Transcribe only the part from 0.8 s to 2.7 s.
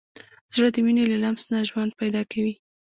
مینې له لمس نه ژوند پیدا کوي.